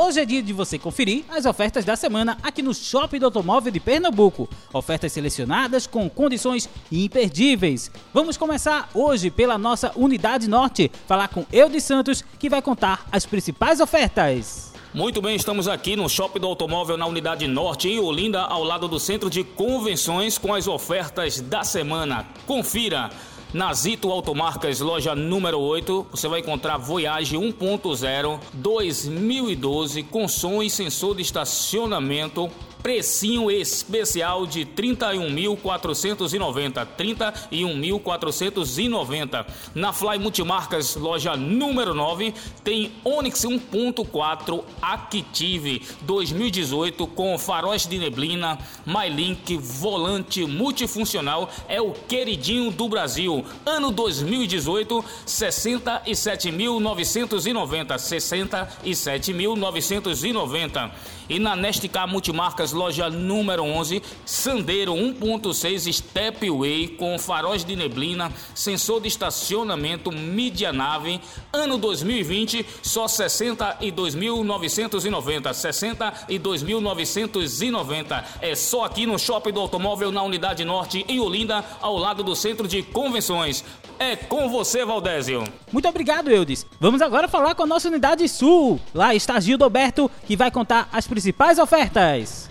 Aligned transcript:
Hoje 0.00 0.20
é 0.20 0.24
dia 0.24 0.40
de 0.40 0.52
você 0.52 0.78
conferir 0.78 1.24
as 1.28 1.44
ofertas 1.44 1.84
da 1.84 1.96
semana 1.96 2.38
aqui 2.40 2.62
no 2.62 2.72
Shopping 2.72 3.18
do 3.18 3.24
Automóvel 3.24 3.72
de 3.72 3.80
Pernambuco. 3.80 4.48
Ofertas 4.72 5.10
selecionadas 5.10 5.88
com 5.88 6.08
condições 6.08 6.68
imperdíveis. 6.92 7.90
Vamos 8.14 8.36
começar 8.36 8.88
hoje 8.94 9.28
pela 9.28 9.58
nossa 9.58 9.90
Unidade 9.96 10.48
Norte, 10.48 10.88
falar 11.08 11.26
com 11.26 11.44
Eudes 11.52 11.82
Santos, 11.82 12.22
que 12.38 12.48
vai 12.48 12.62
contar 12.62 13.08
as 13.10 13.26
principais 13.26 13.80
ofertas. 13.80 14.72
Muito 14.94 15.20
bem, 15.20 15.36
estamos 15.36 15.68
aqui 15.68 15.96
no 15.96 16.08
Shopping 16.08 16.40
do 16.40 16.46
Automóvel 16.46 16.96
na 16.96 17.04
Unidade 17.04 17.46
Norte, 17.46 17.90
em 17.90 18.00
Olinda, 18.00 18.40
ao 18.40 18.64
lado 18.64 18.88
do 18.88 18.98
Centro 18.98 19.28
de 19.28 19.44
Convenções, 19.44 20.38
com 20.38 20.54
as 20.54 20.66
ofertas 20.66 21.42
da 21.42 21.62
semana. 21.62 22.26
Confira! 22.46 23.10
Na 23.52 23.72
Zito 23.72 24.10
Automarcas, 24.10 24.80
loja 24.80 25.14
número 25.14 25.58
8, 25.58 26.06
você 26.10 26.26
vai 26.26 26.40
encontrar 26.40 26.78
Voyage 26.78 27.36
1.0 27.36 28.40
2012 28.54 30.02
com 30.04 30.26
som 30.26 30.62
e 30.62 30.70
sensor 30.70 31.16
de 31.16 31.22
estacionamento 31.22 32.50
precinho 32.88 33.50
especial 33.50 34.46
de 34.46 34.64
31.490, 34.64 36.88
31.490. 36.96 39.44
Na 39.74 39.92
Fly 39.92 40.18
Multimarcas, 40.18 40.96
loja 40.96 41.36
número 41.36 41.92
9, 41.92 42.32
tem 42.64 42.90
Onix 43.04 43.42
1.4 43.42 44.64
Active 44.80 45.82
2018 46.00 47.06
com 47.08 47.36
faróis 47.36 47.86
de 47.86 47.98
neblina, 47.98 48.56
MyLink, 48.86 49.58
volante 49.58 50.46
multifuncional, 50.46 51.50
é 51.68 51.82
o 51.82 51.92
queridinho 51.92 52.70
do 52.70 52.88
Brasil. 52.88 53.44
Ano 53.66 53.90
2018, 53.90 55.04
67.990, 55.26 57.96
67.990. 57.96 60.90
E 61.28 61.38
na 61.38 61.54
Nestcar 61.54 62.08
Multimarcas, 62.08 62.72
loja 62.78 63.10
número 63.10 63.64
11, 63.64 64.00
Sandero 64.24 64.94
1.6 64.94 65.92
Stepway 65.92 66.86
com 66.88 67.18
faróis 67.18 67.64
de 67.64 67.74
neblina, 67.74 68.32
sensor 68.54 69.00
de 69.00 69.08
estacionamento, 69.08 70.12
mídia 70.12 70.72
nave, 70.72 71.20
ano 71.52 71.76
2020, 71.76 72.64
só 72.80 73.06
62.990, 73.06 75.50
62.990. 75.50 78.24
É 78.40 78.54
só 78.54 78.84
aqui 78.84 79.04
no 79.06 79.18
Shopping 79.18 79.50
do 79.52 79.58
Automóvel 79.60 80.12
na 80.12 80.22
Unidade 80.22 80.64
Norte 80.64 81.04
em 81.08 81.18
Olinda, 81.18 81.64
ao 81.80 81.96
lado 81.96 82.22
do 82.22 82.36
Centro 82.36 82.68
de 82.68 82.82
Convenções. 82.82 83.64
É 83.98 84.14
com 84.14 84.48
você, 84.48 84.84
Valdésio. 84.84 85.42
Muito 85.72 85.88
obrigado, 85.88 86.30
Eudes. 86.30 86.64
Vamos 86.78 87.02
agora 87.02 87.26
falar 87.26 87.56
com 87.56 87.64
a 87.64 87.66
nossa 87.66 87.88
Unidade 87.88 88.28
Sul. 88.28 88.78
Lá 88.94 89.12
está 89.14 89.40
Gildo 89.40 89.64
Alberto, 89.64 90.08
que 90.26 90.36
vai 90.36 90.52
contar 90.52 90.88
as 90.92 91.08
principais 91.08 91.58
ofertas. 91.58 92.48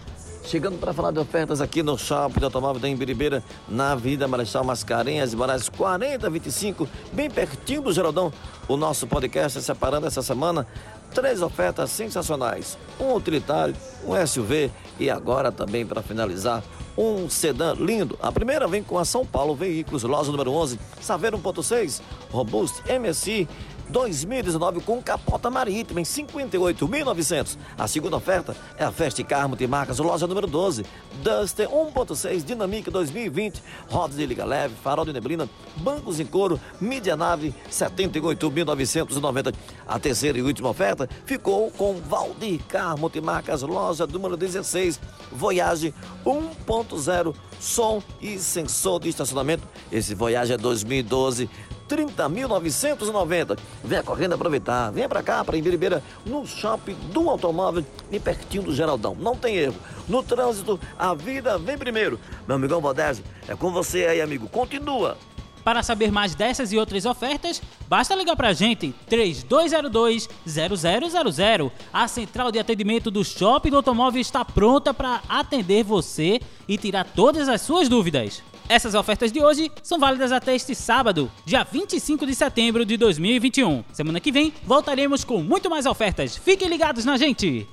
Chegando 0.48 0.80
para 0.80 0.94
falar 0.94 1.12
de 1.12 1.20
ofertas 1.20 1.60
aqui 1.60 1.84
no 1.84 1.98
Shopping 1.98 2.40
de 2.40 2.46
Automóvel 2.46 2.82
da 2.82 2.88
Imbiribeira, 2.88 3.44
na 3.68 3.92
Avenida 3.92 4.30
Marechal 4.30 4.64
Mascarenhas 4.64 5.34
Moraes 5.34 5.68
4025, 5.68 6.88
bem 7.12 7.30
pertinho 7.30 7.82
do 7.82 7.92
Geraldão. 7.92 8.32
O 8.66 8.78
nosso 8.78 9.06
podcast 9.08 9.62
separando 9.62 10.08
essa 10.08 10.22
semana 10.22 10.66
três 11.14 11.42
ofertas 11.42 11.92
sensacionais: 11.92 12.78
um 12.98 13.14
utilitário, 13.14 13.76
um 14.06 14.26
SUV 14.26 14.72
e 14.98 15.10
agora 15.10 15.52
também 15.52 15.86
para 15.86 16.02
finalizar 16.02 16.64
um 16.98 17.30
sedã 17.30 17.74
lindo. 17.74 18.18
A 18.22 18.32
primeira 18.32 18.70
vem 18.70 18.82
com 18.82 18.98
a 18.98 19.04
São 19.04 19.26
Paulo 19.26 19.54
Veículos, 19.54 20.04
loja 20.04 20.32
número 20.32 20.54
11, 20.54 20.80
Saveiro 21.02 21.38
1.6, 21.38 22.02
Robust 22.32 22.82
MSI 22.90 23.50
2019 23.90 24.82
com 24.82 25.02
capota 25.02 25.50
marítima 25.50 26.02
em 26.02 26.04
58.900. 26.04 27.58
A 27.78 27.88
segunda 27.88 28.18
oferta 28.18 28.56
é 28.78 28.84
a 28.84 28.92
Fast 28.92 29.24
Car 29.24 29.48
Multimarcas, 29.48 30.00
loja 30.00 30.28
número 30.28 30.48
12. 30.48 30.86
Duster 31.24 31.68
1.6 31.68 32.44
Dynamic 32.44 32.90
2020, 32.90 33.62
rodas 33.90 34.18
de 34.18 34.26
liga 34.26 34.46
leve, 34.46 34.76
farol 34.84 35.06
de 35.06 35.14
neblina, 35.14 35.50
bancos 35.78 36.20
em 36.20 36.26
couro, 36.26 36.60
mídia 36.80 37.16
nave 37.16 37.54
78.990. 37.72 39.54
A 39.88 40.00
terceira 40.00 40.38
e 40.38 40.42
última 40.42 40.70
oferta 40.70 41.10
ficou 41.26 41.72
com 41.72 41.96
Valdir 41.96 42.62
Car 42.68 42.98
Multimarcas, 42.98 43.62
loja 43.62 44.06
número 44.06 44.38
16, 44.38 45.00
Voyage 45.32 45.94
1.0, 46.26 47.36
som 47.60 48.02
e 48.22 48.38
sensor 48.38 49.00
de 49.00 49.10
estacionamento. 49.10 49.64
Esse 49.92 50.14
Voyage 50.14 50.54
é 50.54 50.58
2012 50.58 51.50
30.990. 51.88 53.58
Venha 53.84 54.04
correndo 54.04 54.34
aproveitar. 54.34 54.92
Venha 54.92 55.08
para 55.08 55.24
cá, 55.24 55.44
para 55.44 55.58
Imbiribeira, 55.58 56.04
no 56.26 56.46
shopping 56.46 56.96
do 57.12 57.30
automóvel, 57.30 57.86
e 58.12 58.20
pertinho 58.20 58.64
do 58.64 58.76
Geraldão. 58.76 59.16
Não 59.20 59.36
tem 59.36 59.56
erro. 59.56 59.78
No 60.08 60.24
trânsito, 60.24 60.80
a 60.98 61.14
vida 61.14 61.58
vem 61.58 61.78
primeiro. 61.78 62.20
Meu 62.48 62.56
amigão 62.56 62.82
Bodésio, 62.82 63.24
é 63.48 63.56
com 63.56 63.72
você 63.72 64.06
aí, 64.06 64.22
amigo. 64.22 64.48
Continua. 64.48 65.18
Para 65.68 65.84
saber 65.84 66.10
mais 66.14 66.34
dessas 66.34 66.72
e 66.72 66.78
outras 66.78 67.06
ofertas, 67.06 67.62
basta 67.90 68.16
ligar 68.16 68.38
para 68.38 68.48
a 68.48 68.54
gente 68.54 68.96
3202-0000. 69.10 71.72
A 71.92 72.08
central 72.08 72.54
de 72.54 72.60
atendimento 72.60 73.12
do 73.12 73.26
Shopping 73.26 73.72
do 73.72 73.76
Automóvel 73.76 74.22
está 74.22 74.46
pronta 74.46 74.94
para 74.94 75.22
atender 75.28 75.84
você 75.84 76.40
e 76.70 76.78
tirar 76.78 77.04
todas 77.04 77.50
as 77.50 77.60
suas 77.60 77.90
dúvidas. 77.90 78.42
Essas 78.70 78.96
ofertas 78.96 79.32
de 79.32 79.40
hoje 79.40 79.72
são 79.82 79.98
válidas 79.98 80.32
até 80.32 80.54
este 80.54 80.76
sábado, 80.76 81.32
dia 81.46 81.64
25 81.64 82.26
de 82.26 82.36
setembro 82.36 82.86
de 82.86 82.98
2021. 82.98 83.84
Semana 83.94 84.20
que 84.20 84.32
vem 84.32 84.54
voltaremos 84.66 85.24
com 85.24 85.42
muito 85.42 85.70
mais 85.70 85.86
ofertas. 85.86 86.36
Fiquem 86.36 86.68
ligados 86.68 87.06
na 87.06 87.16
gente! 87.16 87.66